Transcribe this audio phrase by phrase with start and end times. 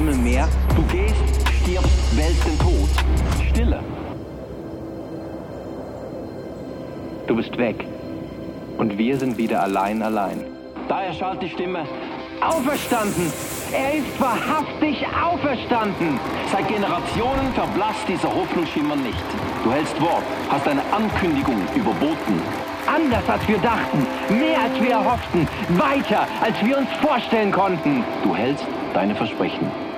[0.00, 0.48] Stimme mehr?
[0.74, 1.14] Du gehst,
[1.62, 2.88] stirbst, wälzt den Tod.
[3.50, 3.80] Stille.
[7.26, 7.84] Du bist weg.
[8.78, 10.46] Und wir sind wieder allein, allein.
[10.88, 11.80] Da erschallt die Stimme.
[12.40, 13.30] Auferstanden!
[13.74, 16.18] Er ist wahrhaftig auferstanden!
[16.50, 19.22] Seit Generationen verblasst dieser Hoffnungsschimmer nicht.
[19.64, 22.40] Du hältst Wort, hast eine Ankündigung überboten.
[22.86, 25.46] Anders als wir dachten, mehr als wir erhofften,
[25.76, 28.02] weiter als wir uns vorstellen konnten.
[28.24, 29.89] Du hältst deine Versprechen.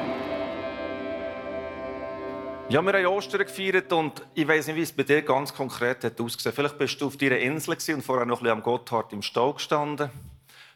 [2.69, 6.05] Ja, wir haben Ostern gefeiert und ich weiß nicht, wie es bei dir ganz konkret
[6.05, 6.55] hat ausgesehen.
[6.55, 9.53] Vielleicht bist du auf deiner Insel und vorher noch ein bisschen am Gotthard im Stall
[9.55, 10.11] gestanden.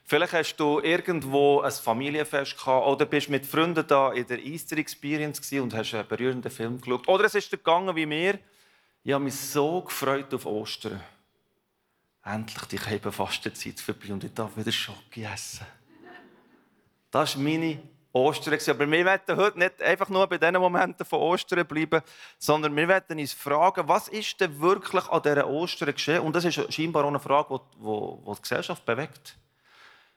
[0.05, 4.77] Vielleicht hast du irgendwo ein Familienfest gehabt oder bist mit Freunden da in der Easter
[4.77, 7.09] Experience und hast einen berührenden Film geschaut.
[7.09, 8.39] Oder es ist dir gegangen wie mir.
[9.03, 11.00] Ich habe mich so gefreut auf Ostern.
[12.25, 12.78] Endlich die
[13.11, 15.67] Fastenzeit vorbei und ich darf wieder Schoki essen.
[17.11, 17.81] Das ist meine
[18.17, 18.59] Ostern.
[18.69, 22.03] Aber wir werden heute nicht einfach nur bei diesen Momenten von Ostern bleiben,
[22.39, 26.20] sondern wir werden uns fragen, was ist denn wirklich an dieser Ostern geschehen?
[26.20, 29.37] Und das ist scheinbar auch eine Frage, die, die die Gesellschaft bewegt.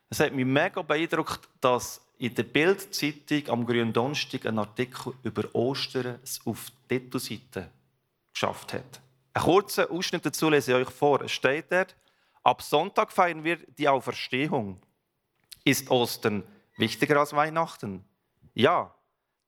[0.10, 5.44] Es hat mich mega beeindruckt, dass in der Bildzeitung am grünen Donnerstag ein Artikel über
[5.54, 7.70] Ostern auf die Titelseite
[8.34, 9.02] geschafft hat.
[9.34, 11.22] Einen kurzen Ausschnitt dazu lese ich euch vor.
[11.22, 11.96] Es steht dort,
[12.44, 14.82] ab Sonntag feiern wir die Auferstehung.
[15.64, 16.44] Ist Ostern
[16.80, 18.06] Wichtiger als Weihnachten?
[18.54, 18.96] Ja,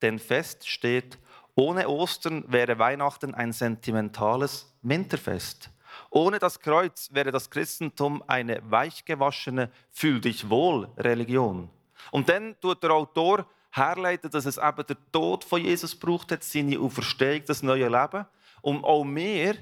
[0.02, 1.18] denn fest steht,
[1.56, 5.69] ohne Ostern wäre Weihnachten ein sentimentales Winterfest.
[6.09, 11.69] Ohne das Kreuz wäre das Christentum eine weichgewaschene Fühl dich wohl Religion.
[12.12, 16.44] Und dann tut der Autor herleiten, dass es eben der Tod von Jesus braucht hat,
[16.44, 18.25] seine Auferstehung, das neue Leben.
[18.62, 19.56] Und auch wir,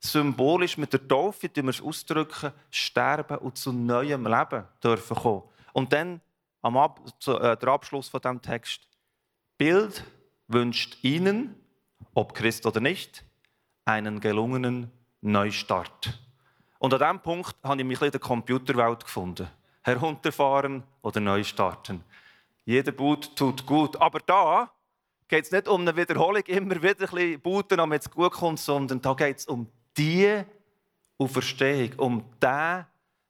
[0.00, 5.42] symbolisch mit der Taufe, die wir es ausdrücken, sterben und zu neuem Leben dürfen kommen.
[5.72, 6.20] Und dann
[6.62, 8.88] am Ab zu, äh, der Abschluss von dem Text.
[9.58, 10.04] Bild
[10.48, 11.54] wünscht Ihnen,
[12.14, 13.24] ob Christ oder nicht,
[13.84, 14.90] einen gelungenen
[15.20, 16.18] Neustart.
[16.78, 19.48] Und an diesem Punkt habe ich mich in der Computerwelt gefunden.
[19.82, 22.04] Herunterfahren oder neu starten.
[22.64, 24.00] Jeder Boot tut gut.
[24.00, 24.70] Aber da
[25.28, 28.60] geht es nicht um eine Wiederholung, immer wieder ein bisschen booten, damit es gut kommt,
[28.60, 30.42] sondern da geht es um die
[31.18, 32.84] Auferstehung, um den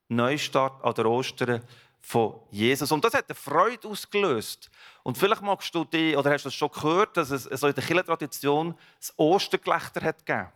[0.08, 1.62] Neustart an der Ostern,
[2.02, 2.90] von Jesus.
[2.90, 4.70] Und das hat eine Freude ausgelöst.
[5.04, 7.74] Und vielleicht magst du die, oder hast du das schon gehört, dass es so in
[7.74, 10.48] der Kirchentradition das Ostergelächter hat gegeben.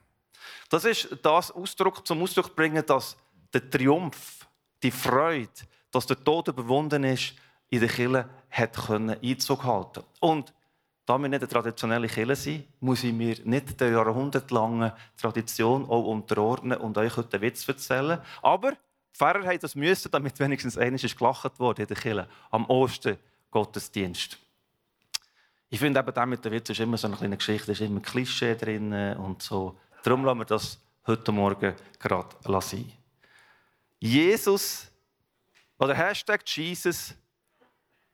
[0.69, 3.17] Das ist das Ausdruck, zum Ausdruck bringen, dass
[3.53, 4.47] der Triumph,
[4.83, 5.49] die Freude,
[5.91, 7.35] dass der Tod überwunden ist,
[7.71, 10.03] in der Kirche hat können Einzug halten.
[10.21, 10.53] Und
[11.05, 16.05] da wir nicht eine traditionelle Kirche sind, muss ich mir nicht der jahrhundertlangen Tradition auch
[16.05, 18.21] unterordnen und euch heute einen Witz erzählen.
[18.43, 18.73] Aber
[19.17, 23.17] Pfarrer haben das müssen, damit wenigstens eines gelacht wurde in der Kirche am Osten
[23.51, 24.39] Gottesdienst.
[25.71, 28.03] Ich finde eben, damit der Witz ist immer so eine kleine Geschichte, ist immer ein
[28.03, 29.79] Klischee drin und so.
[30.03, 32.93] Darum lassen wir das heute Morgen gerade sein.
[33.99, 34.87] Jesus
[35.79, 37.15] oder Hashtag Jesus,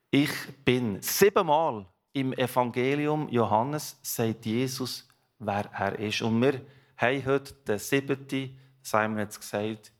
[0.09, 0.31] ich
[0.63, 1.01] bin.
[1.01, 5.07] Siebenmal im Evangelium Johannes sagt Jesus,
[5.37, 6.21] wer er ist.
[6.21, 6.61] Und wir
[6.95, 9.91] haben heute den siebten, Simon hat es gesagt,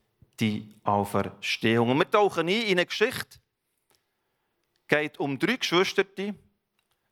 [0.43, 1.89] die Auferstehung.
[1.89, 3.39] Und wir tauchen ein in eine Geschichte.
[4.81, 6.03] Es geht um drei Geschwister.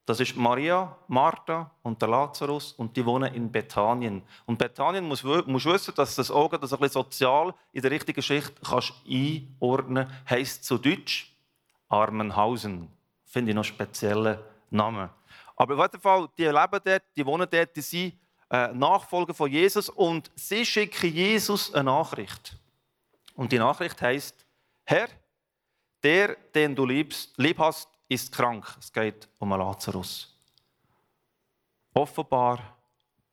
[0.05, 4.23] Das ist Maria, Martha und der Lazarus und die wohnen in Bethanien.
[4.45, 8.21] Und Bethanien muss, muss wissen, dass das auch das ein bisschen sozial in der richtigen
[8.21, 11.33] Schicht kannst einordnen heisst zu Deutsch
[11.87, 12.89] Armenhausen.
[13.23, 14.39] Finde ich noch speziellen
[14.69, 15.09] Namen.
[15.55, 18.13] Aber auf jeden Fall, die leben dort, die wohnen dort, die sind
[18.49, 22.57] äh, Nachfolger von Jesus und sie schicken Jesus eine Nachricht.
[23.35, 24.45] Und die Nachricht heißt:
[24.83, 25.07] Herr,
[26.03, 28.65] der, den du liebst, lieb hast, ist krank.
[28.79, 30.37] Es geht um einen Lazarus.
[31.93, 32.59] Offenbar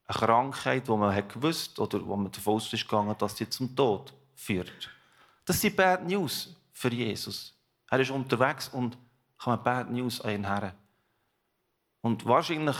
[0.06, 4.12] eine Krankheit, wo man hat gewusst oder wo man davon ausgegangen dass sie zum Tod
[4.34, 4.90] führt.
[5.44, 7.54] Das sind Bad News für Jesus.
[7.90, 8.96] Er ist unterwegs und
[9.36, 10.74] kommt Bad News an ihn her.
[12.00, 12.76] Und wahrscheinlich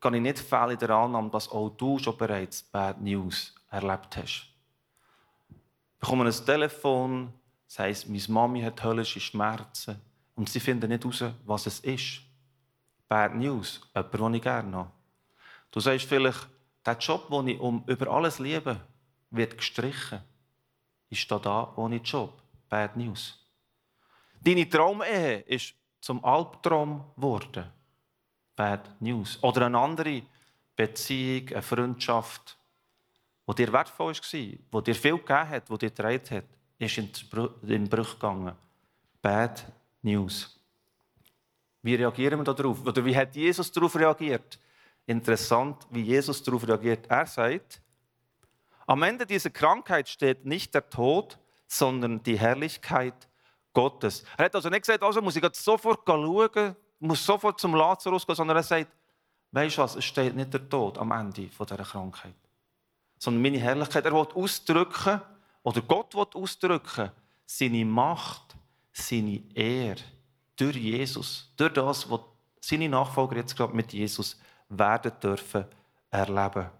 [0.00, 4.16] kann ich nicht fehlen in der Annahme, dass auch du schon bereits Bad News erlebt
[4.16, 4.55] hast.
[5.98, 7.32] Bekomme ein Telefon,
[7.66, 10.00] das heisst, meine Mami hat höllische Schmerzen
[10.34, 12.20] und sie finden nicht heraus, was es ist.
[13.08, 14.90] Bad News, jemand, den ich gerne habe.
[15.70, 16.48] Du sagst vielleicht,
[16.84, 18.80] der Job, den ich um über alles liebe,
[19.30, 20.20] wird gestrichen.
[21.08, 22.42] Ich stehe da ohne Job.
[22.68, 23.38] Bad News.
[24.40, 27.70] Deine Traumehe ist zum Albtraum geworden.
[28.54, 29.38] Bad News.
[29.42, 30.22] Oder eine andere
[30.74, 32.56] Beziehung, eine Freundschaft,
[33.48, 36.44] die dir wertvoll war, die dir viel gegeben hat, die dir getragen hat,
[36.78, 37.10] ist in
[37.62, 38.54] den Bruch gegangen.
[39.22, 39.64] Bad
[40.02, 40.58] News.
[41.82, 42.84] Wie reagieren wir darauf?
[42.84, 44.58] Oder wie hat Jesus darauf reagiert?
[45.06, 47.06] Interessant, wie Jesus darauf reagiert.
[47.08, 47.80] Er sagt,
[48.86, 53.28] am Ende dieser Krankheit steht nicht der Tod, sondern die Herrlichkeit
[53.72, 54.24] Gottes.
[54.36, 58.34] Er hat also nicht gesagt, also muss ich sofort schauen, muss sofort zum Lazarus gehen,
[58.34, 58.90] sondern er sagt,
[59.52, 62.34] weißt du was, es steht nicht der Tod am Ende dieser Krankheit,
[63.18, 64.04] sondern meine Herrlichkeit.
[64.04, 65.20] Er will ausdrücken,
[65.62, 67.10] oder Gott will ausdrücken,
[67.44, 68.56] seine Macht,
[68.92, 70.02] seine Ehre
[70.56, 72.20] durch Jesus, durch das, was
[72.60, 75.66] seine Nachfolger jetzt gerade mit Jesus werden dürfen
[76.10, 76.70] erleben.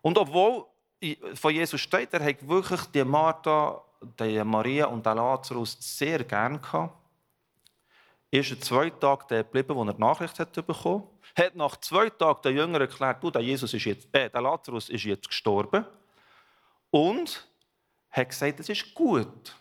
[0.00, 0.66] Und obwohl
[1.34, 3.82] von Jesus steht, er hat wirklich die Martha,
[4.18, 6.94] die Maria und den Lazarus sehr gern gehabt,
[8.30, 11.04] ist er zwei Tage geblieben, wo er die Nachricht hat bekommen
[11.36, 11.54] hat.
[11.54, 15.04] nach zwei Tagen den Jüngern erklärt, du, der, Jesus ist jetzt, äh, der Lazarus ist
[15.04, 15.84] jetzt gestorben.
[16.90, 17.46] Und
[18.10, 19.54] hat gesagt, es ist gut.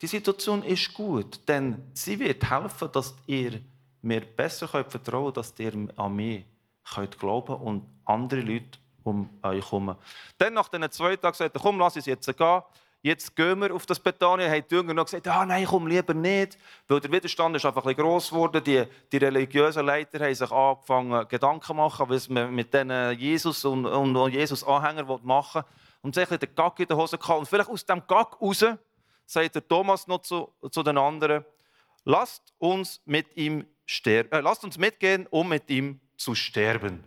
[0.00, 3.60] Die Situation ist gut, denn sie wird helfen, dass ihr
[4.02, 6.44] mir besser könnt vertrauen könnt, dass ihr an mich
[6.94, 9.96] könnt glauben und andere Leute um euch kommen.
[10.38, 12.62] Dann nach diesen zwei Tagen sagt er, komm, lass uns jetzt gehen.
[13.02, 14.50] Jetzt gehen wir auf das Bethanien.
[14.50, 16.58] Haben die Jünger noch gesagt, ah, nein, komm lieber nicht.
[16.86, 18.62] Weil der Widerstand ist einfach ein bisschen gross geworden.
[18.62, 23.64] Die, die religiösen Leiter haben sich angefangen, Gedanken zu machen, was man mit diesen Jesus
[23.64, 25.70] und, und Jesus-Anhängern machen will.
[26.02, 27.38] Und sich den Gag in der Hose gehabt.
[27.38, 28.64] Und vielleicht aus dem Gag raus
[29.24, 31.44] sagt der Thomas noch zu, zu den anderen,
[32.04, 37.04] lasst uns mit ihm sterben, äh, lasst uns mitgehen, um mit ihm zu sterben.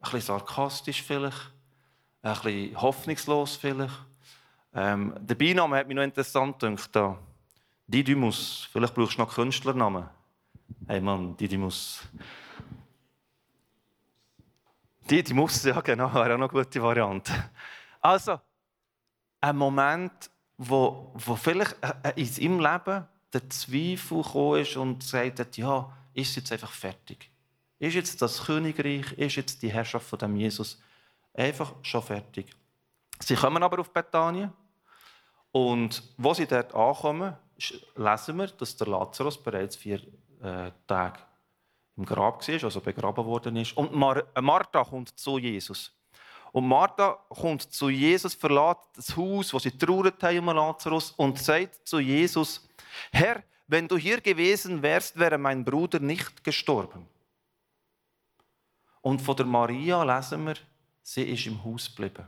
[0.00, 1.52] Ein bisschen sarkastisch vielleicht,
[2.22, 4.11] ein bisschen hoffnungslos vielleicht.
[4.74, 7.18] Ähm, der Beiname hat mich noch interessant gedacht.
[7.86, 10.08] Didymus, vielleicht brauchst du noch einen Künstlernamen.
[10.86, 12.02] Hey Mann, Didymus.
[15.10, 17.32] Didymus, ja genau, wäre auch noch eine gute Variante.
[18.00, 18.40] Also,
[19.40, 25.00] ein Moment, wo, wo vielleicht äh, äh, in seinem Leben der Zweifel gekommen ist und
[25.00, 27.30] gesagt hat, ja, ist jetzt einfach fertig?
[27.78, 30.80] Ist jetzt das Königreich, ist jetzt die Herrschaft von dem Jesus
[31.34, 32.54] einfach schon fertig?
[33.18, 34.52] Sie kommen aber auf Bethanien
[35.52, 37.36] und wo sie dort ankommen,
[37.94, 40.00] lesen wir, dass der Lazarus bereits vier
[40.42, 41.20] äh, Tage
[41.96, 43.76] im Grab war, also begraben worden ist.
[43.76, 45.92] Und Mar äh, Martha kommt zu Jesus.
[46.52, 51.38] Und Martha kommt zu Jesus, verlässt das Haus, wo sie trauert haben um Lazarus und
[51.38, 52.68] sagt zu Jesus,
[53.10, 57.06] Herr, wenn du hier gewesen wärst, wäre mein Bruder nicht gestorben.
[59.00, 60.54] Und von der Maria lesen wir,
[61.02, 62.26] sie ist im Haus geblieben.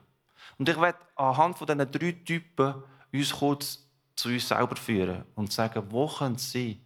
[0.59, 2.83] Und ich werde anhand von diesen drei Typen
[3.15, 6.81] uns kurz zu uns selber führen und sagen, wo können es sein,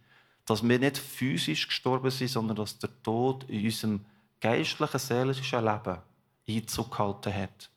[0.45, 4.05] dass wir nicht physisch gestorben sind, sondern dass der Tod in unserem
[4.41, 5.99] geistlichen, seelischen Leben
[6.49, 7.71] Einzug gehalten hat.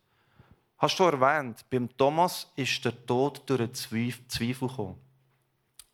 [0.77, 4.95] Hast du erwähnt, beim Thomas ist der Tod durch einen Zweifel gekommen.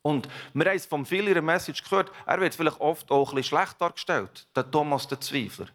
[0.02, 3.30] Und wir haben es von vielen in der Message gehört, er wird vielleicht oft auch
[3.30, 5.66] ein bisschen schlecht dargestellt, der Thomas, der Zweifler.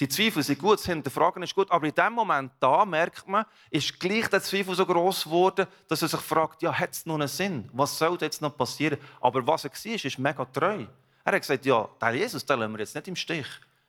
[0.00, 3.44] Die Zweifel sind gut, das Hinterfragen ist gut, aber in dem Moment da merkt man,
[3.70, 7.14] ist gleich der Zweifel so groß geworden, dass er sich fragt, ja, hat es noch
[7.14, 7.68] einen Sinn?
[7.72, 8.98] Was soll jetzt noch passieren?
[9.20, 10.86] Aber was er war, ist mega treu.
[11.24, 13.46] Er hat gesagt, ja, der Jesus, den lassen wir jetzt nicht im Stich.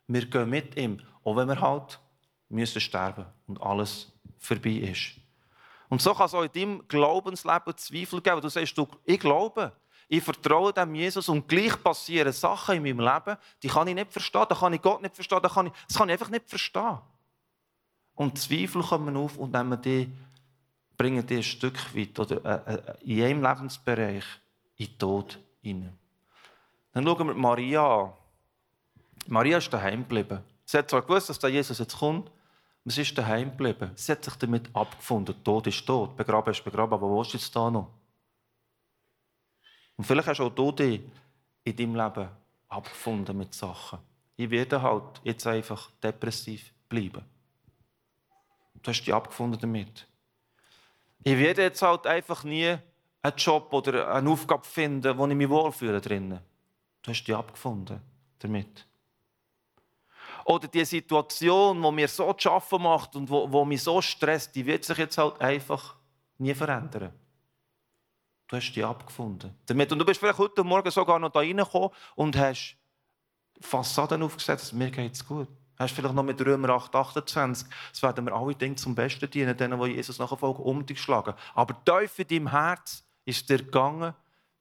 [0.07, 1.99] Wir gehen mit ihm, auch wenn wir halt
[2.49, 5.13] müssen sterben und alles vorbei ist.
[5.89, 8.41] Und so kann es auch in deinem Glaubensleben Zweifel geben.
[8.41, 9.71] Du sagst, du, ich glaube,
[10.07, 14.11] ich vertraue dem Jesus und gleich passieren Sachen in meinem Leben, die kann ich nicht
[14.11, 16.99] verstehen, da kann ich Gott nicht verstehen, kann ich, das kann ich einfach nicht verstehen.
[18.15, 20.11] Und Zweifel kommen auf und nehmen die,
[20.97, 24.25] bringen die ein Stück weit oder äh, äh, in einem Lebensbereich
[24.77, 25.97] in den Tod hinein.
[26.91, 28.13] Dann schauen wir Maria an.
[29.27, 30.43] Maria ist daheim geblieben.
[30.65, 33.91] Sie hat zwar gewusst, dass der Jesus jetzt kommt, aber sie ist daheim geblieben.
[33.95, 35.35] Sie hat sich damit abgefunden.
[35.43, 37.89] Tod ist tot, begraben ist begraben, aber wo ist jetzt da noch?
[39.97, 41.01] Und vielleicht hast auch du dich
[41.63, 42.29] in deinem Leben
[42.67, 43.99] abgefunden mit Sachen.
[44.35, 47.23] Ich werde halt jetzt einfach depressiv bleiben.
[48.81, 50.07] Du hast dich abgefunden damit.
[51.23, 52.75] Ich werde jetzt halt einfach nie
[53.21, 56.39] einen Job oder eine Aufgabe finden, wo ich mich wohlfühle drinnen.
[57.01, 58.01] Du hast dich abgefunden
[58.39, 58.85] damit.
[60.45, 64.53] Oder die Situation, die mir so zu schaffen macht und wo, wo mich so stresst,
[64.55, 65.95] die wird sich jetzt halt einfach
[66.37, 67.13] nie verändern.
[68.47, 69.55] Du hast dich abgefunden.
[69.65, 69.91] Damit.
[69.91, 72.77] Und du bist vielleicht heute Morgen sogar noch da reingekommen und hast
[73.59, 75.47] Fassaden aufgesetzt, mir geht es gut.
[75.77, 79.57] Hast vielleicht noch mit Römer 8, 28, es werden wir alle Dinge zum Besten dienen,
[79.57, 81.33] denen, die Jesus nachfolgen, um dich schlagen.
[81.55, 84.13] Aber tief in deinem Herz ist dir gegangen,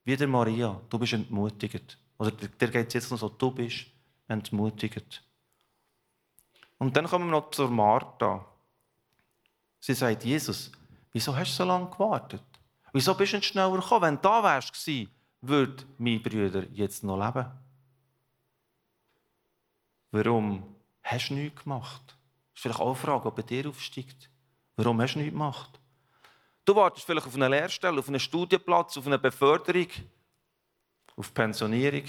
[0.05, 1.99] wie der Maria, du bist entmutigt.
[2.19, 3.87] Oder dir geht es jetzt noch so, du bist
[4.27, 5.23] entmutigt.
[6.79, 8.45] Und dann kommen wir noch zur Martha.
[9.79, 10.73] Sie sagt, Jesus,
[11.13, 12.43] wieso hast du so lange gewartet?
[12.93, 14.03] Wieso bist du nicht schneller gekommen?
[14.03, 14.87] Wenn du da wärst,
[15.41, 17.51] würde mein Brüder jetzt noch leben.
[20.11, 22.03] Warum hast du nichts gemacht?
[22.07, 22.17] Das
[22.57, 24.31] ist vielleicht auch eine Frage, ob er dir aufsteigt.
[24.77, 25.81] Warum hast du nichts gemacht?
[26.65, 29.89] Du wartest vielleicht auf eine Lehrstelle, auf einen Studienplatz, auf eine Beförderung,
[31.17, 32.05] auf Pensionierung.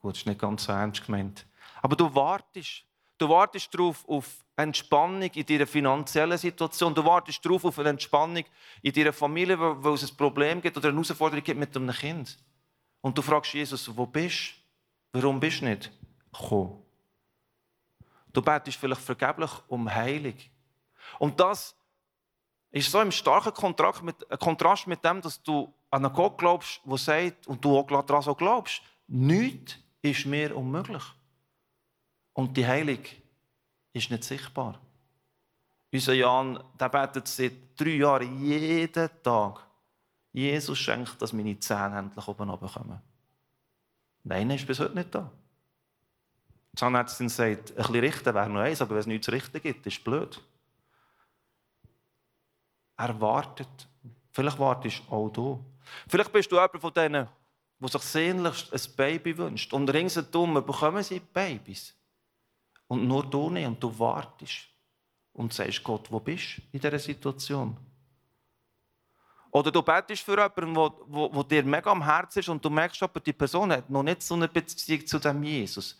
[0.00, 1.46] Gut, das ist nicht ganz so ernst gemeint.
[1.80, 2.84] Aber du wartest.
[3.18, 6.94] Du wartest darauf auf Entspannung in deiner finanziellen Situation.
[6.94, 8.44] Du wartest darauf auf eine Entspannung
[8.82, 12.38] in deiner Familie, weil es ein Problem gibt oder eine Herausforderung gibt mit einem Kind.
[13.00, 14.54] Und du fragst Jesus, wo bist
[15.12, 15.20] du?
[15.20, 15.90] Warum bist du nicht
[16.32, 16.82] gekommen?
[18.32, 20.34] Du betest vielleicht vergeblich um Heilung.
[21.18, 21.74] Und das
[22.70, 26.82] ist so im starken Kontrast mit, Kontrast mit dem, dass du an einen Gott glaubst,
[26.84, 31.02] der sagt, und du auch daran so glaubst, nichts ist mir unmöglich.
[32.36, 32.98] Und die Heilung
[33.94, 34.78] ist nicht sichtbar.
[35.90, 39.66] Unser Jan der betet seit drei Jahren jeden Tag.
[40.34, 43.00] Jesus schenkt, dass meine Zähne endlich oben kommen.
[44.22, 45.30] Nein, er ist bis heute nicht da.
[46.72, 49.62] Die Zahnärztin sagt, ein bisschen richten wäre noch eins, aber wenn es nichts zu richten
[49.62, 50.38] gibt, ist es blöd.
[52.98, 53.88] Er wartet.
[54.32, 55.64] Vielleicht wartest auch du.
[56.06, 57.28] Vielleicht bist du jemand von denen,
[57.80, 59.72] der sich sehnlichst ein Baby wünscht.
[59.72, 61.96] Und ringsherum bekommen sie Babys.
[62.88, 63.66] Und nur du nicht.
[63.66, 64.68] Und du wartest.
[65.32, 67.76] Und sagst Gott, wo bist du in dieser Situation?
[69.50, 73.20] Oder du betest für jemanden, der dir mega am Herzen ist und du merkst aber,
[73.20, 75.98] die Person hat noch nicht so eine Beziehung zu dem Jesus.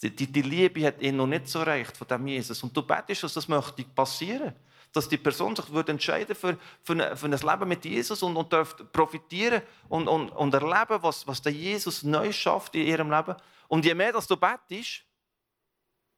[0.00, 2.62] Die, die Liebe hat ihn noch nicht so erreicht von dem Jesus.
[2.62, 4.54] Und du betest, dass das möchte passieren
[4.92, 8.36] dass die Person sich würde entscheiden für, für, ein, für ein Leben mit Jesus und,
[8.36, 13.10] und darf profitieren und, und, und erleben, was, was der Jesus neu schafft in ihrem
[13.10, 13.34] Leben.
[13.68, 15.02] Und je mehr dass du betest,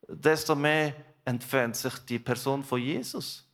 [0.08, 0.94] desto mehr
[1.24, 3.44] entfernt sich die Person von Jesus.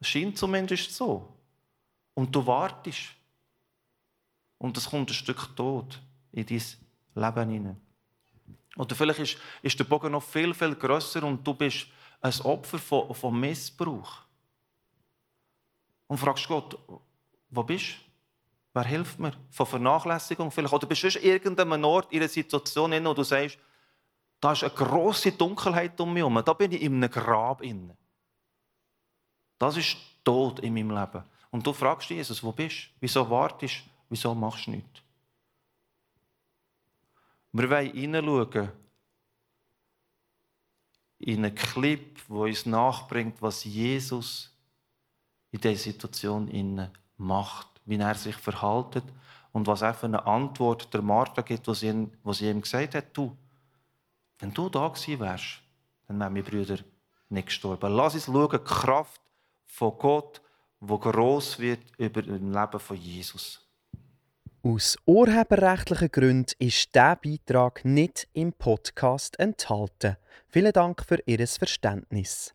[0.00, 1.36] Es scheint zumindest so.
[2.14, 3.14] Und du wartest.
[4.58, 6.00] Und es kommt ein Stück Tod
[6.32, 6.62] in dein
[7.14, 7.80] Leben hinein.
[8.76, 11.86] Oder vielleicht ist, ist der Bogen noch viel, viel grösser und du bist
[12.20, 14.22] ein Opfer von, von Missbrauch.
[16.06, 16.78] Und fragst Gott,
[17.50, 18.08] wo bist du?
[18.74, 19.32] Wer hilft mir?
[19.50, 20.72] Von Vernachlässigung vielleicht?
[20.72, 23.58] Oder bist du in irgendeinem Ort, in einer Situation, wo du sagst,
[24.40, 26.42] da ist eine grosse Dunkelheit um mich herum.
[26.44, 27.62] Da bin ich in einem Grab.
[29.58, 31.24] Das ist Tod in meinem Leben.
[31.50, 32.90] Und du fragst Jesus, wo bist du?
[33.00, 33.90] Wieso wartest du?
[34.10, 35.02] Wieso machst du nichts?
[37.52, 38.72] Wir wollen hineinschauen
[41.18, 44.54] in einen Clip, wo uns nachbringt, was Jesus
[45.50, 49.02] in dieser Situation macht, wie er sich verhält
[49.52, 51.88] und was er für eine Antwort der Martha gibt, wo sie
[52.50, 53.36] ihm gesagt hat, du,
[54.38, 55.62] wenn du da gewesen wärst,
[56.06, 56.78] dann wären meine Brüder
[57.28, 57.92] nicht gestorben.
[57.92, 59.20] Lass uns schauen, die Kraft
[59.66, 60.40] von Gott,
[60.80, 63.64] wo groß wird über das Leben von Jesus.
[64.62, 70.16] Aus urheberrechtlichen Gründen ist dieser Beitrag nicht im Podcast enthalten.
[70.48, 72.54] Vielen Dank für Ihr Verständnis.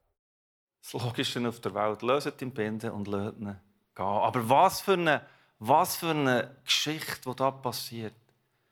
[0.82, 3.46] Das Logische auf der Welt, löset ihn binden und löst ihn
[3.96, 4.06] gehen.
[4.06, 5.25] Aber was für eine,
[5.60, 8.16] was für eine Geschichte, die da passiert.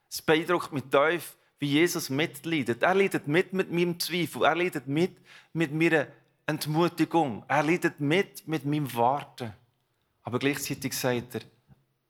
[0.10, 2.82] Es beeindruckt mich tief, wie Jesus mitleidet.
[2.82, 4.44] Er leidet mit mit meinem Zweifel.
[4.44, 5.15] Er leidet mit
[5.53, 6.08] mit meiner
[6.48, 7.46] Entmutigung.
[7.48, 9.53] Er leidet mit mit meinem Warten.
[10.24, 11.41] Aber gleichzeitig sagt er,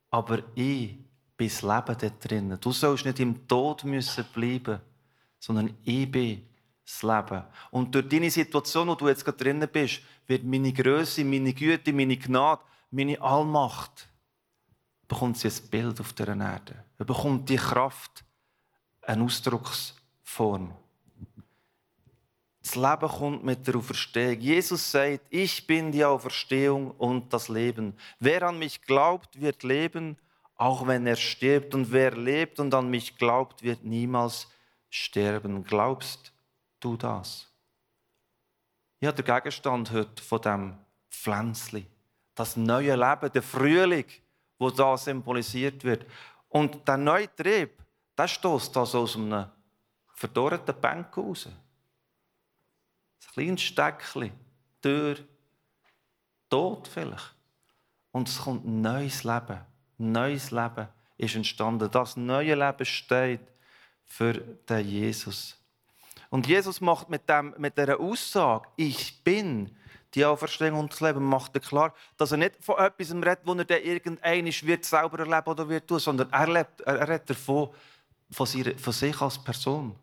[0.09, 0.97] aber ich
[1.35, 2.57] bin das Leben dort drinnen.
[2.61, 4.79] Du sollst nicht im Tod müssen bleiben,
[5.37, 6.47] sondern ich bin
[6.85, 7.43] das Leben.
[7.71, 11.91] Und durch deine Situation, wo du jetzt gerade drinnen bist, wird meine Größe, meine Güte,
[11.91, 14.07] meine Gnade, meine Allmacht,
[15.09, 16.85] bekommt sie ein Bild auf der Erde.
[16.97, 18.23] Er bekommt die Kraft,
[19.01, 20.73] eine Ausdrucksform.
[22.61, 24.39] Das Leben kommt mit der Auferstehung.
[24.39, 27.95] Jesus sagt, ich bin die Auferstehung und das Leben.
[28.19, 30.17] Wer an mich glaubt, wird leben,
[30.55, 31.73] auch wenn er stirbt.
[31.73, 34.47] Und wer lebt und an mich glaubt, wird niemals
[34.89, 35.63] sterben.
[35.63, 36.31] Glaubst
[36.79, 37.47] du das?
[38.99, 40.77] Ja, der Gegenstand heute von dem
[41.09, 41.87] Pflänzli,
[42.35, 44.05] das neue Leben, der Frühling,
[44.59, 46.05] wo da symbolisiert wird.
[46.49, 47.80] Und der neue Trieb,
[48.21, 49.45] der stößt also aus einem
[50.13, 51.47] verdorrten Bänken raus.
[51.47, 54.31] ein kleines Steckchen,
[54.79, 55.17] Tür,
[56.47, 57.33] Tod vielleicht.
[58.11, 59.61] Und es kommt ein neues Leben.
[59.97, 60.87] Ein neues Leben
[61.17, 61.89] ist entstanden.
[61.89, 63.41] Das neue Leben steht
[64.05, 65.57] für den Jesus.
[66.29, 69.75] Und Jesus macht mit, dem, mit dieser Aussage, ich bin
[70.13, 73.53] die Auferstehung und das Leben, macht er klar, dass er nicht von etwas redet, wo
[73.53, 77.69] er dann irgendeinisch wird selber erleben oder wird tun, sondern er, lebt, er redet davon,
[78.31, 79.95] von, sich als Person.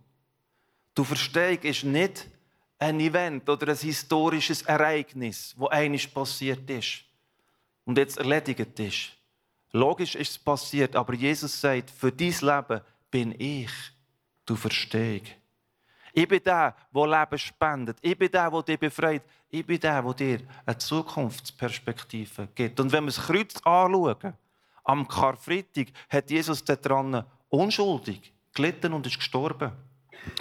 [0.94, 2.26] Du Verstehung ist nicht
[2.78, 7.04] ein Event oder ein historisches Ereignis, wo einisch passiert ist
[7.84, 9.12] und jetzt erledigt ist.
[9.72, 12.80] Logisch ist es passiert, aber Jesus sagt, für dein Leben
[13.10, 13.70] bin ich,
[14.46, 15.22] du Verstehung.
[16.12, 17.98] Ich bin der, der Leben spendet.
[18.00, 19.22] Ich bin der, der dich befreit.
[19.50, 22.80] Ich bin der, der dir eine Zukunftsperspektive gibt.
[22.80, 24.34] Und wenn wir das Kreuz anschauen,
[24.84, 29.72] am Karfreitag hat Jesus daran unschuldig gelitten und ist gestorben.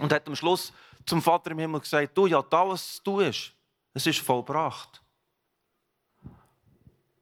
[0.02, 0.74] Und hat am Schluss
[1.06, 3.54] zum Vater im Himmel gesagt, du, ja, da, was du tust,
[3.94, 5.02] es ist vollbracht.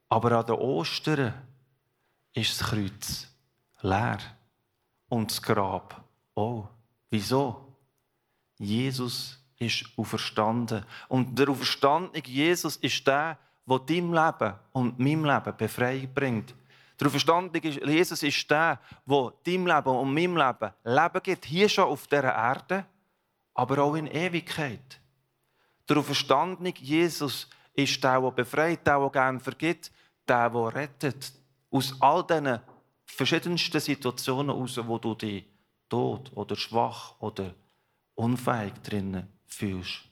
[0.09, 1.33] Aber an der Ostern
[2.33, 3.27] ist das Kreuz
[3.81, 4.19] leer.
[5.07, 6.69] Und das Grab auch.
[7.09, 7.75] Wieso?
[8.57, 10.85] Jesus ist auferstanden.
[11.07, 16.53] Und der auferstandene Jesus ist der, der dein Leben und meinem Leben Befreiung bringt.
[16.99, 21.85] Der auferstandene Jesus ist der, der deinem Leben und meinem Leben Leben gibt, hier schon
[21.85, 22.85] auf dieser Erde,
[23.53, 24.99] aber auch in Ewigkeit.
[25.87, 29.91] Der auferstandene Jesus ist der, der befreit, der, der gerne vergibt,
[30.27, 31.33] der, der rettet.
[31.69, 32.59] Aus all diesen
[33.05, 35.45] verschiedensten Situationen heraus, wo du dich
[35.89, 37.53] tot oder schwach oder
[38.15, 40.03] unfähig drinnen fühlst.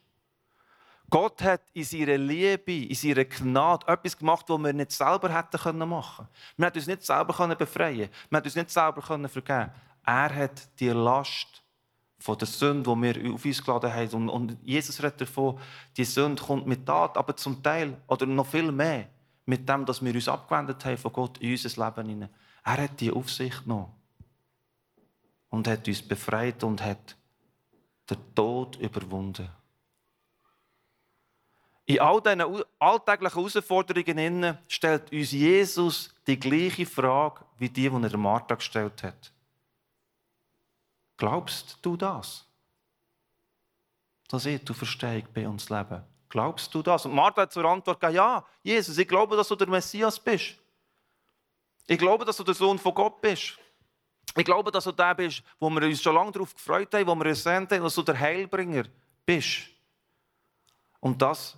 [1.09, 5.77] Gott hat in seiner Liebe, in seiner Gnade etwas gemacht, was wir nicht selber hätten
[5.87, 6.29] machen können.
[6.57, 8.09] Wir hätten uns nicht selber befreien können.
[8.29, 9.71] Wir hätten uns nicht selber vergeben können.
[10.05, 11.63] Er hat die Last
[12.23, 14.29] von der Sünde, die wir auf uns geladen haben.
[14.29, 15.59] Und Jesus redet davon,
[15.97, 19.09] die Sünde kommt mit Tat, aber zum Teil, oder noch viel mehr,
[19.45, 22.29] mit dem, dass wir uns abgewendet haben von Gott in unser Leben.
[22.63, 23.91] Er hat die Aufsicht genommen.
[25.49, 27.17] Und hat uns befreit und hat
[28.09, 29.49] den Tod überwunden.
[31.85, 38.17] In all diesen alltäglichen Herausforderungen stellt uns Jesus die gleiche Frage wie die, die er
[38.17, 39.31] Martha gestellt hat.
[41.17, 42.45] Glaubst du das?
[44.29, 46.03] Dass ich du Verstehung bei uns leben.
[46.29, 47.05] Glaubst du das?
[47.05, 50.55] Und Martha hat zur Antwort gegeben, ja, Jesus, ich glaube, dass du der Messias bist.
[51.85, 53.57] Ich glaube, dass du der Sohn von Gott bist.
[54.35, 57.15] Ich glaube, dass du der bist, wo wir uns schon lange darauf gefreut haben, wo
[57.15, 58.85] wir uns sehen, dass du der Heilbringer
[59.25, 59.67] bist.
[60.99, 61.57] Und dass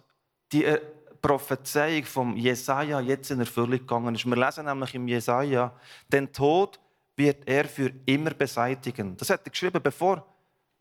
[0.51, 0.81] die äh,
[1.21, 4.25] Prophezeiung vom Jesaja jetzt in Erfüllung gegangen ist.
[4.25, 5.73] Wir lesen nämlich im Jesaja,
[6.07, 6.79] den Tod
[7.15, 9.17] wird er für immer beseitigen.
[9.17, 10.25] Das hat er geschrieben, bevor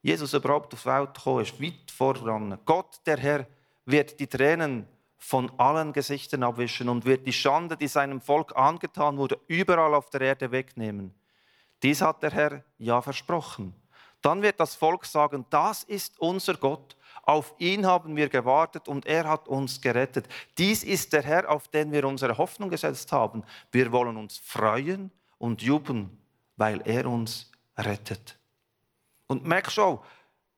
[0.03, 2.59] Jesus überhaupt auf die Welt gekommen ist, weit voran.
[2.67, 3.47] Gott, der Herr,
[3.87, 9.17] wird die Tränen von allen Gesichtern abwischen und wird die Schande, die seinem Volk angetan
[9.17, 11.15] wurde, überall auf der Erde wegnehmen.
[11.83, 13.75] Dies hat der Herr ja versprochen.
[14.21, 16.97] Dann wird das Volk sagen, das ist unser Gott.
[17.27, 20.29] Auf ihn haben wir gewartet und er hat uns gerettet.
[20.59, 23.43] Dies ist der Herr, auf den wir unsere Hoffnung gesetzt haben.
[23.73, 26.19] Wir wollen uns freuen und jubeln,
[26.57, 28.39] weil er uns rettet.
[29.27, 30.01] Und merk schon,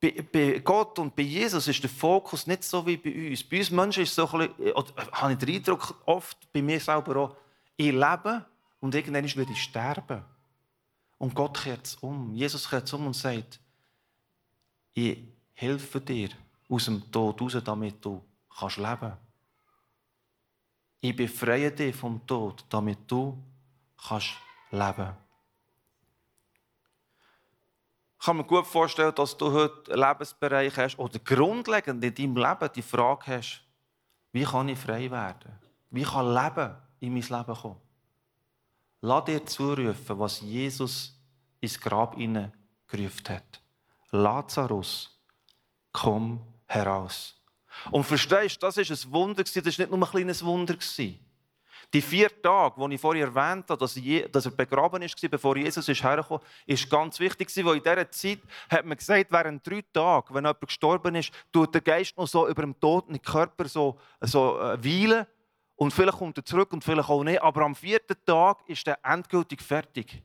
[0.00, 3.44] bei, Gott und bei Jesus ist der Fokus nicht so wie bei uns.
[3.44, 6.62] Bei uns Menschen ist es so ein bisschen, oder, habe ich den Eindruck, oft bei
[6.62, 7.36] mir selber auch,
[7.76, 8.44] ich lebe
[8.80, 10.24] und irgendwann werde ich sterben.
[11.18, 12.34] Und Gott kehrt es um.
[12.34, 13.60] Jesus kehrt es um und sagt,
[14.92, 15.18] ich
[15.54, 16.28] helfe dir
[16.68, 18.22] aus dem Tod raus, damit du
[18.58, 19.12] kannst leben
[21.00, 23.42] Ich befreie dich vom Tod, damit du
[23.96, 24.34] kannst
[24.70, 25.20] leben kannst.
[28.18, 32.36] Ich kann mir gut vorstellen, dass du heute einen Lebensbereich hast oder grundlegend in deinem
[32.36, 33.62] Leben die Frage hast,
[34.32, 35.52] wie kann ich frei werden?
[35.90, 37.80] Wie kann Leben in mein Leben kommen?
[39.00, 41.16] Lass dir zurufen, was Jesus
[41.60, 43.62] ins Grab gerufen hat.
[44.10, 45.16] Lazarus,
[45.92, 47.34] komm heraus.
[47.90, 50.76] Und verstehst, du, das ist ein Wunder, das war nicht nur ein kleines Wunder.
[51.92, 56.40] Die vier Tage, die ich vorher erwähnt habe, dass, er begraben war, bevor Jesus herkam,
[56.66, 60.60] ist ganz wichtig, weil in dieser Zeit hat man gesagt, während drei Tagen, wenn jemand
[60.60, 65.26] gestorben ist, tut der Geist noch so über dem toten Körper so, so äh, weilen.
[65.76, 67.40] Und vielleicht kommt er zurück und vielleicht auch nicht.
[67.40, 70.22] Aber am vierten Tag ist er endgültig fertig.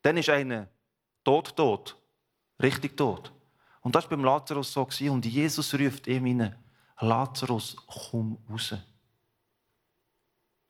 [0.00, 0.68] Dann ist einer
[1.22, 1.96] tot, tot.
[2.60, 3.32] Richtig tot.
[3.82, 4.88] Und das war beim Lazarus so.
[5.10, 6.56] Und Jesus ruft ihm rein,
[6.98, 8.74] Lazarus, komm raus.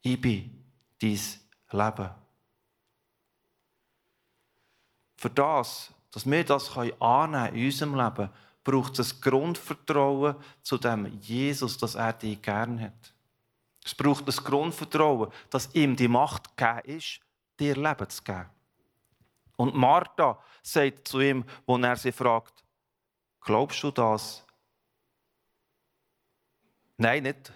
[0.00, 0.64] Ich bin
[1.00, 1.20] dein
[1.70, 2.10] Leben.
[5.16, 8.30] Für das, dass wir das annehmen in unserem Leben,
[8.64, 13.12] braucht es ein Grundvertrauen zu dem Jesus, dass er dich gern hat.
[13.84, 17.20] Es braucht ein Grundvertrauen, dass ihm die Macht gegeben ist,
[17.58, 18.46] dir Leben zu geben.
[19.56, 22.61] Und Martha sagt zu ihm, wo er sie fragt,
[23.44, 24.44] glaubst du das?
[26.96, 27.52] Nein, nicht.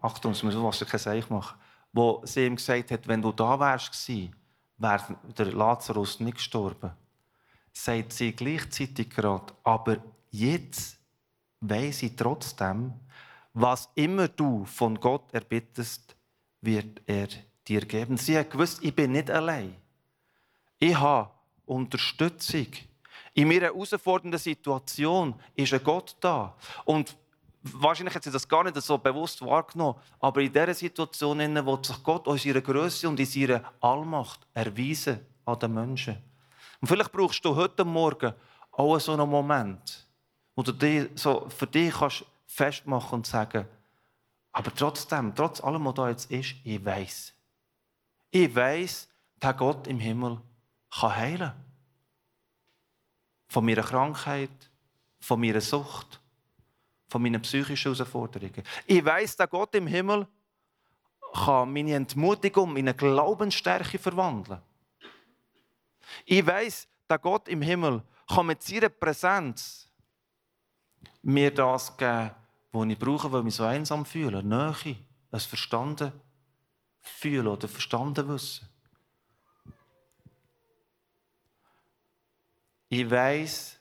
[0.00, 1.58] Achtung, es muss was kein Seich machen.
[1.92, 4.08] Wo sie ihm gesagt hat, wenn du da wärst,
[4.76, 6.90] wäre der Lazarus nicht gestorben.
[7.72, 9.98] Sagt sie gleichzeitig gerade, aber
[10.30, 10.98] jetzt
[11.60, 12.92] weiß ich trotzdem,
[13.52, 16.16] was immer du von Gott erbittest,
[16.60, 17.28] wird er
[17.66, 18.16] dir geben.
[18.16, 19.76] Sie hat gewusst, ich bin nicht allein.
[20.78, 21.30] Ich habe
[21.64, 22.66] Unterstützung.
[23.34, 26.56] In meiner herausfordernden Situation ist ein Gott da.
[26.84, 27.16] Und
[27.62, 32.02] wahrscheinlich hat sie das gar nicht so bewusst wahrgenommen, aber in dieser Situation will sich
[32.02, 36.16] Gott in seiner Größe und in seiner Allmacht erweisen an den Menschen.
[36.80, 38.34] Und vielleicht brauchst du heute Morgen
[38.70, 40.06] auch so einen Moment,
[40.54, 43.66] wo du dich so für dich kannst festmachen und sagen,
[44.52, 47.34] aber trotzdem, trotz allem, was da jetzt ist, ich weiß.
[48.30, 49.08] Ich weiß,
[49.42, 50.40] der Gott im Himmel
[50.90, 51.52] kann heilen.
[53.54, 54.50] Von meiner Krankheit,
[55.20, 56.20] von meiner Sucht,
[57.06, 58.64] von meinen psychischen Herausforderungen.
[58.84, 60.26] Ich weiß, der Gott im Himmel
[61.32, 64.60] kann meine Entmutigung in eine Glaubensstärke verwandeln.
[66.24, 69.88] Ich weiß, der Gott im Himmel kann mit seiner Präsenz
[71.22, 72.32] mir das geben,
[72.72, 74.42] was ich brauche, weil ich mich so einsam fühle.
[74.42, 74.96] Nähe,
[75.30, 76.10] ein Verstanden
[77.00, 78.68] fühlen oder Verstanden wissen.
[82.96, 83.80] Ich weiß,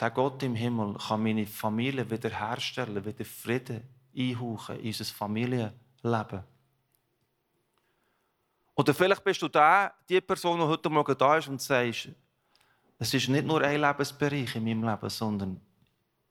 [0.00, 3.82] der Gott im Himmel kann meine Familie wiederherstellen, wieder Frieden
[4.16, 6.44] einhauchen in unser Familienleben.
[8.74, 12.08] Oder vielleicht bist du da, die Person, die heute Morgen da ist und sagst,
[12.98, 15.60] es ist nicht nur ein Lebensbereich in meinem Leben, sondern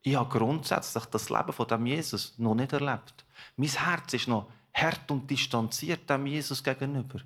[0.02, 3.24] ich habe grundsätzlich das Leben von dem Jesus noch nicht erlebt.
[3.58, 7.20] Mein Herz ist noch hart und distanziert dem Jesus gegenüber.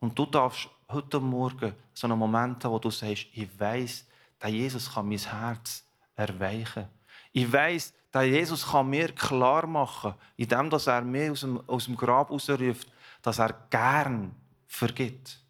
[0.00, 4.06] Und du darfst heute Morgen so einen Moment haben, wo du sagst, ich weiß,
[4.42, 5.84] der Jesus kann mein Herz
[6.14, 6.86] erweichen.
[7.32, 11.96] Ich weiß, der Jesus kann mir klar machen, indem er mir aus dem, aus dem
[11.96, 12.90] Grab rausruft,
[13.22, 14.34] dass er gern
[14.66, 15.40] vergibt.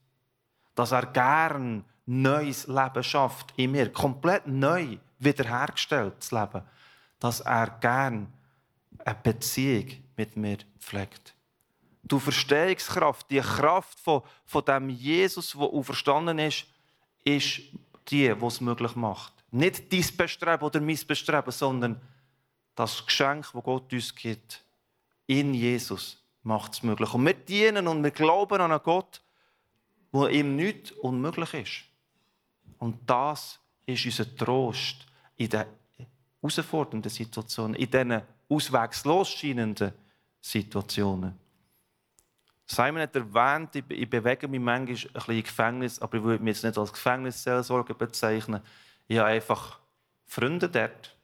[0.75, 3.93] Dass er gern neues Leben schafft in mir.
[3.93, 6.63] Komplett neu wiederhergestelltes Leben.
[7.21, 8.33] Dass er gern
[9.05, 11.35] eine Beziehung mit mir pflegt.
[12.03, 16.67] Die Verstehungskraft, die Kraft von, von dem Jesus, der auferstanden ist,
[17.25, 17.61] ist
[18.09, 19.33] die, die es möglich macht.
[19.51, 22.01] Nicht dein Bestreben oder mein Bestreben, sondern
[22.75, 24.63] das Geschenk, das Gott uns gibt,
[25.27, 27.13] in Jesus macht es möglich.
[27.13, 29.21] Und wir dienen und wir glauben an einen Gott,
[30.11, 31.85] wo ihm nichts unmöglich ist.
[32.79, 35.07] Und das ist unser Trost
[35.37, 35.65] in den
[36.41, 39.93] herausfordernden Situationen, in diesen auswegslos scheinenden
[40.41, 41.39] Situationen.
[42.71, 46.57] Simon hat erwähnt, ich bewege mich manchmal ein bisschen im Gefängnis, aber ich würde mich
[46.57, 48.61] jetzt nicht als Gefängnisseelsorger bezeichnen.
[49.07, 49.79] Ich habe einfach
[50.27, 51.17] Freunde dort.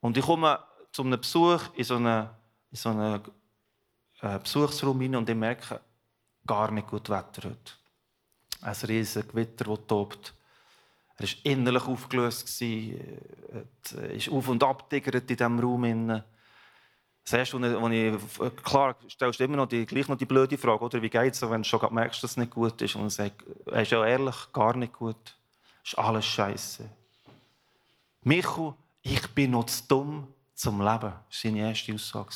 [0.00, 0.58] Und ich komme
[0.90, 2.28] zu einem Besuch in so einen,
[2.72, 3.20] in so einen
[4.20, 5.80] äh, Besuchsraum hinein und ich merke,
[6.44, 7.72] gar nicht gut Wetter heute.
[8.62, 10.34] Ein riesiges Gewitter, das tobt.
[11.18, 16.22] Er war innerlich aufgelöst, er ist auf- und ab in diesem Raum.
[17.24, 20.84] Das erste, was ich, klar, stellst du immer noch die, gleich noch die blöde Frage,
[20.84, 21.02] oder?
[21.02, 22.96] wie geht es, wenn du schon merkst, dass es nicht gut ist.
[22.96, 25.36] Und er sagt, er ist ja ehrlich, gar nicht gut.
[25.84, 26.88] Es ist alles scheiße.
[28.22, 31.00] Michu, ich bin noch zu dumm zum Leben.
[31.00, 32.30] Das war seine erste Aussage.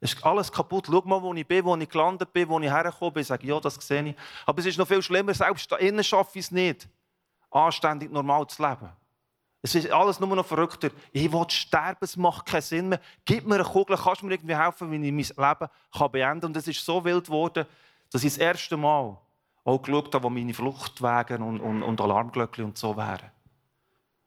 [0.00, 0.86] Es ist alles kaputt.
[0.90, 3.20] Schau mal, wo ich bin, wo ich gelandet bin, wo ich hergekommen bin.
[3.20, 4.16] Ich sage, ja, das sehe ich.
[4.46, 6.88] Aber es ist noch viel schlimmer, selbst da innen schaffe ich es nicht,
[7.50, 8.90] anständig normal zu leben.
[9.64, 10.90] Es ist alles nur noch verrückter.
[11.12, 13.00] Ich will sterben, es macht keinen Sinn mehr.
[13.24, 16.40] Gib mir eine Kugel, kannst du mir irgendwie helfen, wie ich mein Leben kann beenden
[16.40, 16.50] kann.
[16.50, 17.64] Und es ist so wild geworden,
[18.10, 19.16] dass ich das erste Mal
[19.64, 23.30] auch geschaut habe, wo meine Fluchtwege und, und, und Alarmglöckchen und so wären.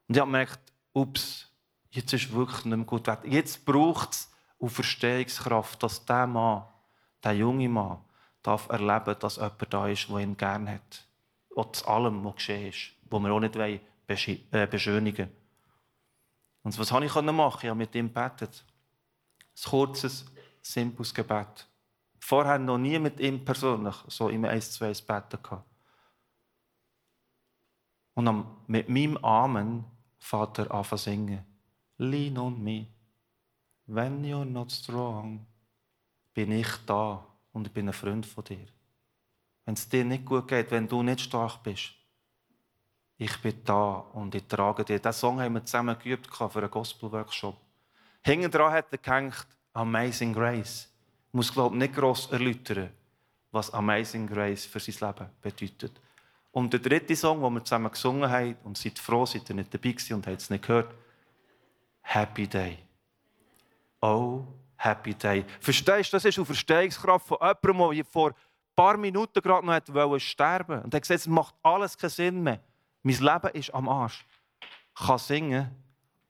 [0.08, 0.60] Und ich habe gemerkt,
[0.94, 1.52] ups,
[1.90, 3.06] jetzt ist wirklich nicht mehr gut.
[3.26, 6.64] Jetzt braucht es auf Verstehungskraft, dass dieser Mann,
[7.22, 8.00] der junge Mann,
[8.42, 11.06] darf erleben, dass jemand da ist, der ihn gerne hat.
[11.54, 15.30] Trotz allem, was geschehen ist, wo wir auch nicht wollen beschönigen.
[16.64, 17.60] Und was habe ich machen?
[17.62, 18.66] Ich habe mit ihm gebetet.
[19.40, 20.26] Ein kurzes,
[20.62, 21.68] simples Gebet.
[22.20, 25.70] Vorher noch nie mit ihm persönlich so im 1 2 beten gehabt.
[28.16, 29.86] Und mit meinem Amen
[30.18, 31.46] Vater anfangen singen.
[31.98, 32.88] Lean on me.
[33.86, 35.46] When you're not strong,
[36.34, 38.66] bin ich da und ich bin ein Freund von dir.
[39.66, 41.94] Wenn es dir nicht gut geht, wenn du nicht stark bist,
[43.18, 45.00] ich bin da und ich trage dir.
[45.00, 47.56] Diesen Song haben wir zusammen geübt für einen Gospel-Workshop.
[48.22, 50.90] Hinten dran hat er gehängt, Amazing Grace.
[51.28, 52.90] Ich muss, glaube ich, nicht gross erläutern,
[53.52, 56.02] was Amazing Grace für sein Leben bedeutet.
[56.52, 59.74] Und der dritte Song, den wir zusammen gesungen haben, und seid froh, seid ihr nicht
[59.74, 60.94] dabei gewesen und habt es nicht gehört,
[62.02, 62.80] Happy Day.
[64.02, 64.46] Oh,
[64.78, 65.46] Happy Day.
[65.60, 68.36] Verstehst du, das ist eine Verstehungskraft von jemandem, der vor ein
[68.76, 72.44] paar Minuten gerade noch wollte sterben Und er hat gesagt, es macht alles keinen Sinn
[72.44, 72.60] mehr.
[73.06, 74.26] Mein Leben ist am Arsch.
[75.00, 75.70] Ich kann singen,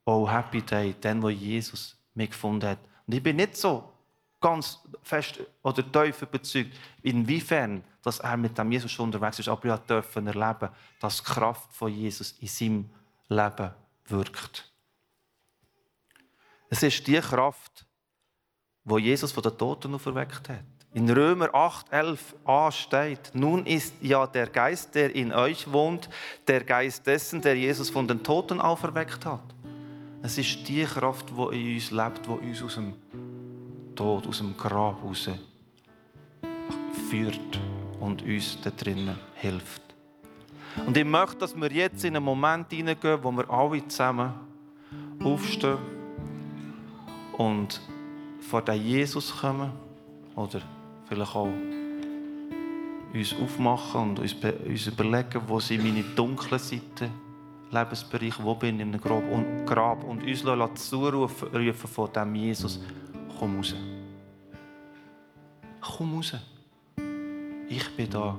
[0.03, 2.79] oh Happy Day, dann, wo Jesus mich gefunden hat.
[3.07, 3.93] Und ich bin nicht so
[4.41, 9.73] ganz fest oder tief überzeugt, inwiefern dass er mit dem Jesus schon unterwegs ist, aber
[9.73, 12.89] ich durfte erleben, dass die Kraft von Jesus in seinem
[13.29, 13.71] Leben
[14.07, 14.69] wirkt.
[16.69, 17.85] Es ist die Kraft,
[18.83, 20.74] wo Jesus von den Toten auferweckt hat.
[20.95, 26.08] In Römer 8, 11a steht, nun ist ja der Geist, der in euch wohnt,
[26.47, 29.43] der Geist dessen, der Jesus von den Toten auferweckt hat.
[30.23, 32.93] Es ist die Kraft, die in uns lebt, die uns aus dem
[33.93, 35.29] Tod, aus dem Grab raus
[37.10, 37.60] führt
[37.99, 39.81] und uns da drinnen hilft.
[40.88, 44.34] Und ich möchte, dass wir jetzt in einen Moment hineingehen, wo wir alle zusammen
[45.21, 45.77] aufstehen
[47.38, 47.81] und
[48.39, 49.73] vor den Jesus kommen
[50.38, 50.62] oder
[51.07, 51.49] vielleicht auch
[53.13, 57.11] uns aufmachen und uns, uns überlegen, wo sind meine dunklen Seiten,
[57.71, 62.35] Lebensbereiche, wo bin ich in einem Grab und, Grab und uns zurufen rufen von dem
[62.35, 62.81] Jesus,
[63.39, 63.75] komm raus.
[65.81, 66.35] Komm raus.
[67.67, 68.37] Ich bin da.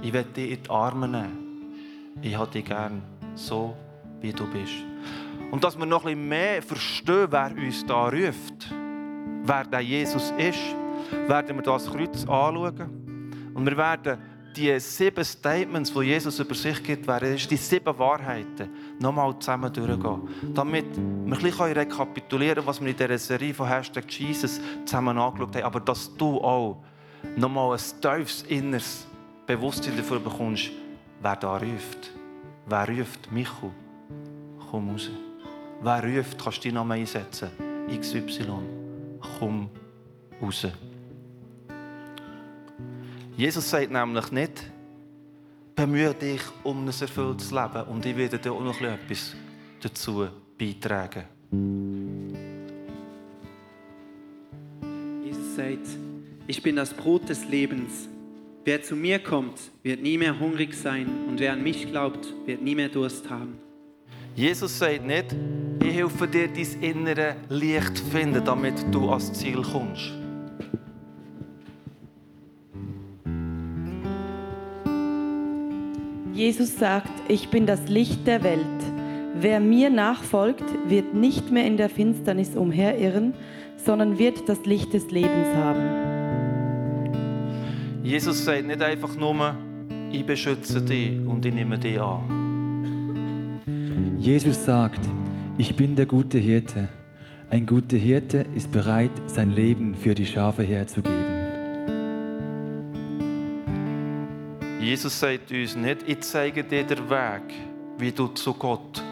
[0.00, 1.74] Ich werde dich in die Arme nehmen.
[2.22, 3.02] Ich habe dich gern
[3.34, 3.74] so,
[4.20, 4.72] wie du bist.
[5.50, 8.72] Und dass wir noch ein bisschen mehr verstehen, wer uns da ruft,
[9.44, 10.74] wer der Jesus ist,
[11.26, 13.52] werden wir das Kreuz anschauen.
[13.54, 14.18] Und wir werden
[14.56, 20.28] die sieben Statements, die Jesus über sich gibt, werden die sieben Wahrheiten nochmal zusammen durchgehen.
[20.54, 25.18] Damit wir ein bisschen rekapitulieren können, was wir in dieser Serie von Hashtag Jesus zusammen
[25.18, 25.64] angeschaut haben.
[25.64, 26.82] Aber dass du auch
[27.36, 29.06] nochmal ein tiefes inneres
[29.46, 30.70] Bewusstsein dafür bekommst,
[31.20, 32.12] wer da ruft.
[32.66, 33.32] Wer ruft?
[33.32, 33.70] Michu,
[34.70, 35.10] komm raus.
[35.82, 37.50] Wer ruft, kannst du deinen Namen einsetzen.
[37.88, 38.46] XY,
[39.38, 39.70] komm
[40.40, 40.66] raus.
[43.42, 44.70] Jesus sagt nämlich nicht,
[45.74, 49.34] bemühe dich um ein erfülltes Leben und ich werde dir auch noch etwas
[49.80, 51.24] dazu beitragen.
[55.24, 55.88] Jesus sagt,
[56.46, 58.08] ich bin das Brot des Lebens.
[58.64, 62.62] Wer zu mir kommt, wird nie mehr hungrig sein und wer an mich glaubt, wird
[62.62, 63.58] nie mehr Durst haben.
[64.36, 65.34] Jesus sagt nicht,
[65.82, 70.21] ich helfe dir, dein innere Licht zu finden, damit du ans Ziel kommst.
[76.42, 78.66] Jesus sagt, ich bin das Licht der Welt.
[79.36, 83.34] Wer mir nachfolgt, wird nicht mehr in der Finsternis umherirren,
[83.76, 87.12] sondern wird das Licht des Lebens haben.
[88.02, 89.54] Jesus sagt nicht einfach nur,
[90.10, 93.60] ich beschütze dich und ich nehme dich an.
[94.18, 94.98] Jesus sagt,
[95.58, 96.88] ich bin der gute Hirte.
[97.50, 101.21] Ein guter Hirte ist bereit, sein Leben für die Schafe herzugeben.
[104.92, 107.54] Jesus sagt uns nicht, ich zeige dir den Weg,
[107.96, 109.02] wie du zu Gott,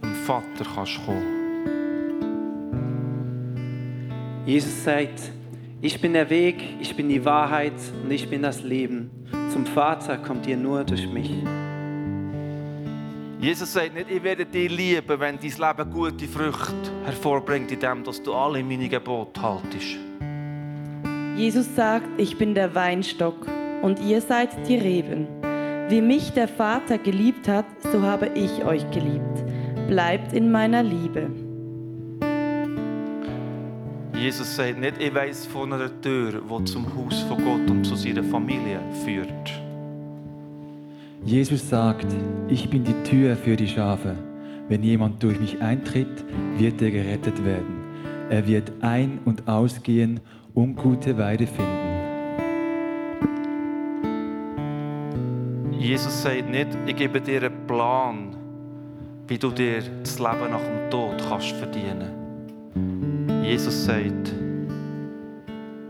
[0.00, 1.26] dem Vater, kannst kommen.
[4.46, 5.32] Jesus sagt,
[5.80, 9.10] ich bin der Weg, ich bin die Wahrheit und ich bin das Leben.
[9.50, 11.32] Zum Vater kommt ihr nur durch mich.
[13.40, 18.22] Jesus sagt nicht, ich werde dich lieben, wenn dein Leben gute Früchte hervorbringt, indem dass
[18.22, 19.96] du alle meine Gebote haltest.
[21.36, 25.26] Jesus sagt, ich bin der Weinstock und ihr seid die Reben.
[25.88, 29.44] Wie mich der Vater geliebt hat, so habe ich euch geliebt.
[29.88, 31.30] Bleibt in meiner Liebe.
[34.14, 37.94] Jesus sagt nicht, ich weiß von einer Tür, die zum Haus von Gott und zu
[37.94, 39.28] seiner Familie führt.
[41.24, 42.06] Jesus sagt,
[42.48, 44.16] ich bin die Tür für die Schafe.
[44.68, 46.24] Wenn jemand durch mich eintritt,
[46.58, 47.78] wird er gerettet werden.
[48.28, 50.20] Er wird ein- und ausgehen
[50.52, 51.87] und gute Weide finden.
[55.78, 58.36] Jesus sagt nicht, ich gebe dir einen Plan,
[59.28, 63.44] wie du dir das Leben nach dem Tod kannst verdienen.
[63.44, 64.34] Jesus sagt,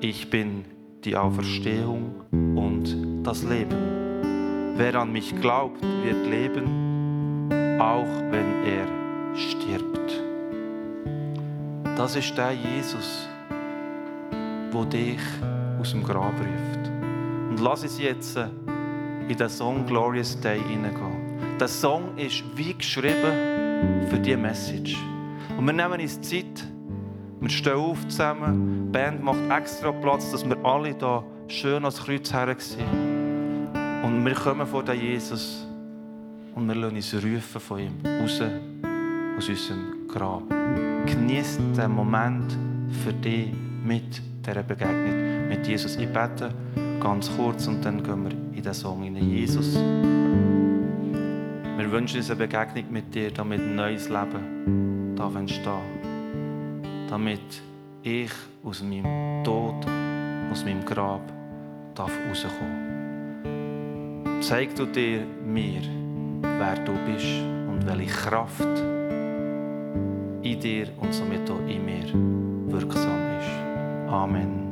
[0.01, 0.67] ich bin
[1.05, 4.75] die Auferstehung und das Leben.
[4.77, 8.87] Wer an mich glaubt, wird leben, auch wenn er
[9.35, 10.23] stirbt.
[11.97, 13.27] Das ist der Jesus,
[14.71, 15.21] wo dich
[15.81, 16.91] aus dem Grab ruft.
[17.49, 18.39] Und lass es jetzt
[19.29, 21.59] in den Song Glorious Day hineingehen.
[21.61, 24.97] Der Song ist wie geschrieben für diese Message.
[25.57, 26.67] Und wir nehmen uns Zeit,
[27.41, 32.03] wir stehen auf zusammen, die Band macht extra Platz, dass wir alle hier schön ans
[32.03, 32.87] Kreuz her sind.
[34.03, 35.67] Und wir kommen vor den Jesus
[36.55, 38.41] und wir lassen uns rufen von ihm raus
[39.37, 40.43] aus unserem Grab.
[41.07, 42.57] Genießt den Moment
[43.05, 43.53] für dich
[43.85, 45.97] mit dieser Begegnung mit Jesus.
[45.97, 46.53] Ich bete
[47.01, 49.31] ganz kurz und dann gehen wir in den Song hinein.
[49.31, 49.75] Jesus,
[51.77, 55.99] wir wünschen uns eine Begegnung mit dir, damit ein neues Leben darf entstehen.
[57.09, 57.63] Damit
[58.03, 58.33] ich
[58.63, 59.87] aus meinem Tod,
[60.51, 61.23] aus meinem Grab
[61.95, 62.89] darf rauskommen.
[64.41, 65.83] Zeig du dir mir,
[66.43, 68.83] wer du bist und welche Kraft
[70.43, 72.13] in dir und somit auch in mir
[72.73, 73.51] wirksam ist.
[74.09, 74.68] Amen.